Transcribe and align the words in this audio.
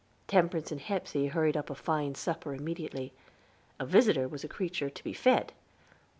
Temperance 0.25 0.71
and 0.71 0.81
Hepsey 0.81 1.27
hurried 1.27 1.55
up 1.55 1.69
a 1.69 1.75
fine 1.75 2.15
supper 2.15 2.55
immediately. 2.55 3.13
A 3.79 3.85
visitor 3.85 4.27
was 4.27 4.43
a 4.43 4.47
creature 4.47 4.89
to 4.89 5.03
be 5.03 5.13
fed. 5.13 5.53